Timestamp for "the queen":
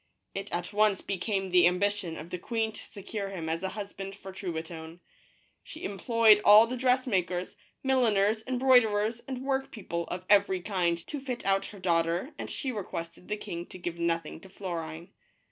2.31-2.71